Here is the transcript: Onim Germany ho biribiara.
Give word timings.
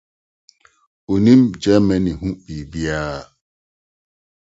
Onim 1.11 1.41
Germany 1.63 2.07
ho 2.19 2.27
biribiara. 2.45 3.19